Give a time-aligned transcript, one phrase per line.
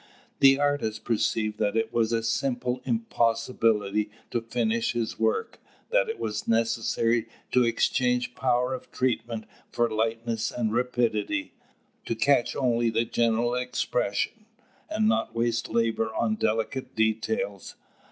[0.39, 5.59] The artist perceived that it was a simple impossibility to finish his work;
[5.91, 11.53] that it was necessary to exchange power of treatment for lightness and rapidity,
[12.07, 14.47] to catch only the general expression,
[14.89, 17.75] and not waste labour on delicate details.